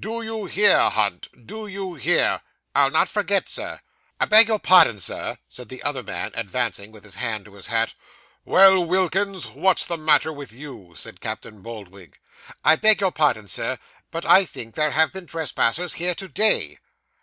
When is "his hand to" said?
7.04-7.52